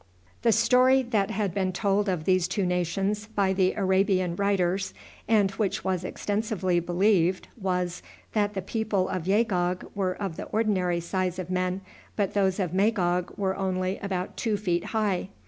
The 0.41 0.51
story 0.51 1.03
that 1.03 1.29
had 1.29 1.53
been 1.53 1.71
told 1.71 2.09
of 2.09 2.23
these 2.25 2.47
two 2.47 2.65
nations 2.65 3.27
by 3.27 3.53
the 3.53 3.73
Arabian 3.73 4.35
writers, 4.35 4.95
and 5.27 5.51
which 5.51 5.83
was 5.83 6.03
extensively 6.03 6.79
believed, 6.79 7.47
was, 7.55 8.01
that 8.33 8.55
the 8.55 8.63
people 8.63 9.07
of 9.09 9.27
Yagog 9.27 9.85
were 9.93 10.13
of 10.13 10.37
the 10.37 10.45
ordinary 10.45 11.01
size 11.01 11.37
of 11.37 11.51
men, 11.51 11.81
but 12.15 12.33
those 12.33 12.59
of 12.59 12.73
Magog 12.73 13.31
were 13.37 13.55
only 13.55 13.99
about 13.99 14.37
two 14.37 14.57
feet 14.57 14.85
high. 14.85 15.29